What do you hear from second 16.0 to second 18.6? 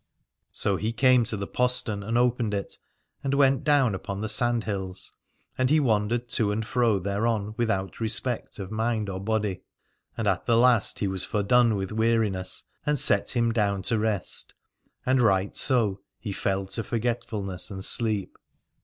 he fell to forgetfulness and sleep.